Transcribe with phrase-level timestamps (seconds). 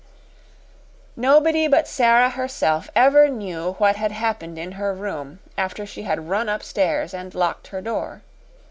[1.15, 6.27] Nobody but Sara herself ever knew what had happened in her room after she had
[6.27, 8.23] run upstairs and locked her door.